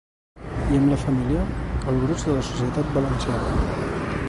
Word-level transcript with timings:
I 0.75 0.77
amb 0.77 0.89
la 0.93 0.97
família, 1.01 1.43
el 1.91 2.01
gruix 2.05 2.27
de 2.29 2.37
la 2.39 2.47
societat 2.49 2.93
valenciana. 2.99 3.65